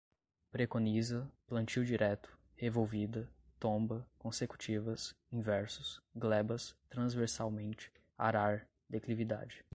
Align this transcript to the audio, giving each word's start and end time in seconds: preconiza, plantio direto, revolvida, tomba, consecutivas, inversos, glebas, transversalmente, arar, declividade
preconiza, 0.51 1.29
plantio 1.47 1.85
direto, 1.85 2.35
revolvida, 2.55 3.29
tomba, 3.59 4.03
consecutivas, 4.17 5.13
inversos, 5.31 6.01
glebas, 6.15 6.75
transversalmente, 6.89 7.91
arar, 8.17 8.67
declividade 8.89 9.63